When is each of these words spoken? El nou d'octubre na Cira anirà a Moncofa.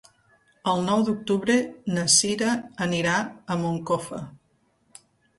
El 0.69 0.79
nou 0.85 1.01
d'octubre 1.09 1.57
na 1.97 2.05
Cira 2.13 2.53
anirà 2.85 3.13
a 3.25 3.57
Moncofa. 3.65 4.23